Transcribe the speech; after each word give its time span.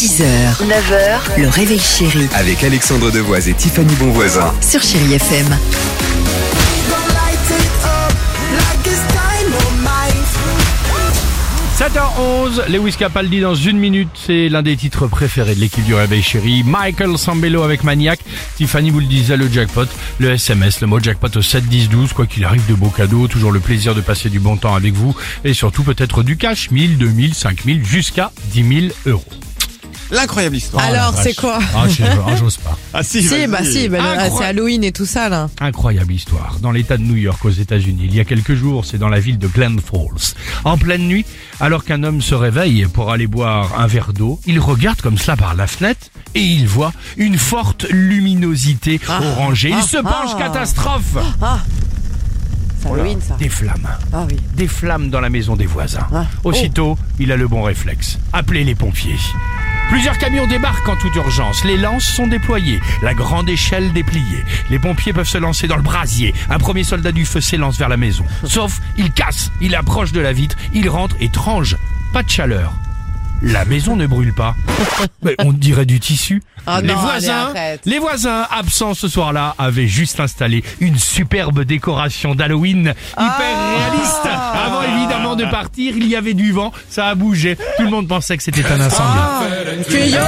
6h, 0.00 0.24
9h, 0.66 1.42
le 1.42 1.48
réveil 1.50 1.78
chéri. 1.78 2.26
Avec 2.32 2.64
Alexandre 2.64 3.10
Devoise 3.10 3.50
et 3.50 3.52
Tiffany 3.52 3.94
Bonvoisin. 3.96 4.50
sur 4.62 4.82
Chérie 4.82 5.12
FM. 5.12 5.46
7h11, 11.78 12.68
Lewis 12.70 12.94
Capaldi 12.98 13.40
dans 13.40 13.54
une 13.54 13.76
minute, 13.76 14.08
c'est 14.14 14.48
l'un 14.48 14.62
des 14.62 14.74
titres 14.74 15.06
préférés 15.06 15.54
de 15.54 15.60
l'équipe 15.60 15.84
du 15.84 15.94
Réveil 15.94 16.22
Chéri. 16.22 16.62
Michael 16.64 17.18
Sambello 17.18 17.62
avec 17.62 17.84
Maniac, 17.84 18.20
Tiffany 18.56 18.88
vous 18.88 19.00
le 19.00 19.06
disait, 19.06 19.36
le 19.36 19.52
jackpot, 19.52 19.84
le 20.18 20.30
SMS, 20.30 20.80
le 20.80 20.86
mot 20.86 20.98
jackpot 20.98 21.36
au 21.36 21.42
7 21.42 21.66
10 21.66 21.90
12, 21.90 22.14
quoi 22.14 22.24
qu'il 22.24 22.46
arrive 22.46 22.66
de 22.66 22.74
beaux 22.74 22.88
cadeaux, 22.88 23.28
toujours 23.28 23.52
le 23.52 23.60
plaisir 23.60 23.94
de 23.94 24.00
passer 24.00 24.30
du 24.30 24.40
bon 24.40 24.56
temps 24.56 24.74
avec 24.74 24.94
vous. 24.94 25.14
Et 25.44 25.52
surtout 25.52 25.82
peut-être 25.82 26.22
du 26.22 26.38
cash, 26.38 26.70
1000, 26.70 26.96
2000, 26.96 27.34
5000 27.34 27.84
jusqu'à 27.84 28.32
10 28.50 28.90
000 28.90 28.94
euros. 29.04 29.39
L'incroyable 30.10 30.56
histoire. 30.56 30.84
Oh 30.86 30.92
Alors, 30.92 31.12
vache. 31.12 31.22
c'est 31.24 31.34
quoi 31.34 31.58
Ah, 31.74 31.84
je 31.88 31.94
sais 31.96 32.02
pas, 32.02 32.26
ah, 32.28 32.36
j'ose 32.36 32.56
pas. 32.56 32.76
Ah 32.92 33.02
si, 33.02 33.22
Si, 33.22 33.28
vas-y. 33.28 33.46
bah 33.46 33.64
si, 33.64 33.88
bah, 33.88 33.98
le- 33.98 34.04
Incroyable. 34.04 34.34
c'est 34.38 34.44
Halloween 34.44 34.84
et 34.84 34.92
tout 34.92 35.06
ça 35.06 35.28
là. 35.28 35.48
Incroyable 35.60 36.12
histoire. 36.12 36.56
Dans 36.60 36.72
l'état 36.72 36.96
de 36.96 37.02
New 37.02 37.16
York 37.16 37.44
aux 37.44 37.50
États-Unis, 37.50 38.02
il 38.04 38.14
y 38.14 38.20
a 38.20 38.24
quelques 38.24 38.54
jours, 38.54 38.84
c'est 38.84 38.98
dans 38.98 39.08
la 39.08 39.20
ville 39.20 39.38
de 39.38 39.46
Glen 39.46 39.78
Falls. 39.80 40.34
En 40.64 40.76
pleine 40.78 41.02
nuit, 41.06 41.24
alors 41.60 41.84
qu'un 41.84 42.02
homme 42.02 42.20
se 42.22 42.34
réveille 42.34 42.86
pour 42.92 43.12
aller 43.12 43.26
boire 43.28 43.78
un 43.78 43.86
verre 43.86 44.12
d'eau, 44.12 44.40
il 44.46 44.58
regarde 44.58 45.00
comme 45.00 45.16
cela 45.18 45.36
par 45.36 45.54
la 45.54 45.66
fenêtre 45.66 46.08
et 46.34 46.40
il 46.42 46.66
voit 46.66 46.92
une 47.16 47.38
forte 47.38 47.86
luminosité 47.90 49.00
orangée. 49.08 49.70
Il 49.76 49.82
se 49.82 49.98
penche, 49.98 50.30
ah. 50.34 50.38
catastrophe 50.38 51.16
C'est 52.82 52.88
Halloween 52.88 53.20
ça. 53.20 53.36
Des 53.36 53.48
flammes. 53.48 53.88
Ah 54.12 54.26
oui. 54.28 54.36
Des 54.54 54.66
flammes 54.68 55.10
dans 55.10 55.20
la 55.20 55.30
maison 55.30 55.54
des 55.54 55.66
voisins. 55.66 56.06
Ah. 56.12 56.26
Aussitôt, 56.44 56.98
il 57.18 57.30
a 57.30 57.36
le 57.36 57.46
bon 57.46 57.62
réflexe. 57.62 58.18
Appelez 58.32 58.64
les 58.64 58.74
pompiers. 58.74 59.16
Plusieurs 59.90 60.18
camions 60.18 60.46
débarquent 60.46 60.88
en 60.88 60.94
toute 60.94 61.16
urgence. 61.16 61.64
Les 61.64 61.76
lances 61.76 62.04
sont 62.04 62.28
déployées. 62.28 62.80
La 63.02 63.12
grande 63.12 63.48
échelle 63.48 63.92
dépliée. 63.92 64.44
Les 64.70 64.78
pompiers 64.78 65.12
peuvent 65.12 65.26
se 65.26 65.36
lancer 65.36 65.66
dans 65.66 65.74
le 65.74 65.82
brasier. 65.82 66.32
Un 66.48 66.58
premier 66.58 66.84
soldat 66.84 67.10
du 67.10 67.24
feu 67.24 67.40
s'élance 67.40 67.76
vers 67.76 67.88
la 67.88 67.96
maison. 67.96 68.24
Sauf, 68.44 68.78
il 68.96 69.10
casse. 69.10 69.50
Il 69.60 69.74
approche 69.74 70.12
de 70.12 70.20
la 70.20 70.32
vitre. 70.32 70.56
Il 70.72 70.88
rentre 70.88 71.16
étrange. 71.18 71.76
Pas 72.12 72.22
de 72.22 72.30
chaleur. 72.30 72.72
La 73.42 73.64
maison 73.64 73.96
ne 73.96 74.06
brûle 74.06 74.34
pas. 74.34 74.54
Mais 75.22 75.34
on 75.38 75.52
dirait 75.52 75.86
du 75.86 75.98
tissu. 76.00 76.42
Ah 76.66 76.80
les 76.82 76.88
non, 76.88 76.96
voisins, 77.00 77.52
allez, 77.56 77.78
les 77.86 77.98
voisins 77.98 78.46
absents 78.50 78.92
ce 78.94 79.08
soir-là 79.08 79.54
avaient 79.58 79.88
juste 79.88 80.20
installé 80.20 80.62
une 80.80 80.98
superbe 80.98 81.62
décoration 81.64 82.34
d'Halloween 82.34 82.92
hyper 83.12 83.78
réaliste. 83.78 84.26
Avant 84.26 84.82
évidemment 84.82 85.36
de 85.36 85.46
partir, 85.46 85.94
il 85.96 86.06
y 86.06 86.16
avait 86.16 86.34
du 86.34 86.52
vent, 86.52 86.70
ça 86.90 87.06
a 87.06 87.14
bougé. 87.14 87.56
Tout 87.78 87.84
le 87.84 87.90
monde 87.90 88.08
pensait 88.08 88.36
que 88.36 88.42
c'était 88.42 88.66
un 88.66 88.80
incendie. 88.80 89.88
Yo 90.12 90.20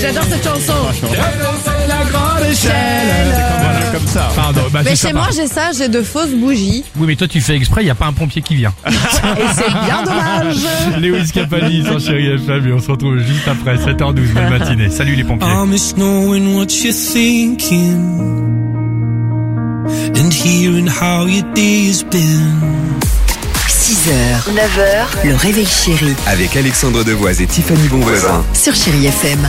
J'adore 0.00 0.24
cette 0.24 0.44
chanson. 0.44 0.74
la 1.88 2.04
grande 2.10 2.42
Voilà, 3.60 3.80
comme 3.92 4.06
ça. 4.06 4.28
Pardon, 4.34 4.62
bah 4.70 4.80
Mais 4.84 4.96
chez 4.96 5.12
moi 5.12 5.28
j'ai 5.34 5.46
ça, 5.46 5.70
j'ai 5.76 5.88
de 5.88 6.02
fausses 6.02 6.34
bougies. 6.34 6.84
Oui, 6.96 7.06
mais 7.06 7.16
toi 7.16 7.28
tu 7.28 7.40
fais 7.40 7.54
exprès, 7.56 7.82
il 7.82 7.86
y 7.86 7.90
a 7.90 7.94
pas 7.94 8.06
un 8.06 8.12
pompier 8.12 8.42
qui 8.42 8.56
vient. 8.56 8.74
Et 8.86 8.90
c'est 9.54 9.70
bien 9.84 10.02
dommage. 10.04 10.56
Lewis 11.04 11.32
Capaldi 11.32 11.82
sur 11.84 12.00
Chéri 12.00 12.28
FM 12.28 12.66
et 12.66 12.72
on 12.72 12.80
se 12.80 12.90
retrouve 12.90 13.18
juste 13.18 13.46
après 13.46 13.76
7h12 13.76 14.32
belle 14.32 14.48
matinée. 14.48 14.88
Salut 14.88 15.14
les 15.14 15.24
pompiers. 15.24 15.46
I 15.46 15.66
miss 15.66 15.92
knowing 15.96 16.56
what 16.56 16.68
you're 16.82 16.94
thinking 16.94 18.00
and 20.16 20.32
hearing 20.32 20.86
how 20.88 21.26
your 21.26 21.44
day 21.54 21.90
has 21.90 22.02
been. 22.04 22.62
6h, 23.68 24.50
9h, 24.54 25.28
le 25.28 25.34
réveil 25.34 25.66
chéri 25.66 26.14
Avec 26.26 26.56
Alexandre 26.56 27.04
Devoise 27.04 27.42
et 27.42 27.46
Tiffany 27.46 27.86
Bonvoisin. 27.88 28.42
sur 28.54 28.74
Chérie 28.74 29.04
FM. 29.06 29.46